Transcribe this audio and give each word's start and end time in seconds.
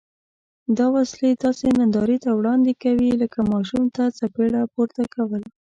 دا 0.77 0.85
وسلې 0.95 1.29
داسې 1.43 1.65
نندارې 1.79 2.17
ته 2.23 2.29
وړاندې 2.39 2.71
کوي 2.83 3.09
لکه 3.21 3.39
ماشوم 3.51 3.83
ته 3.95 4.03
څپېړه 4.17 4.61
پورته 4.73 5.03
کول. 5.13 5.43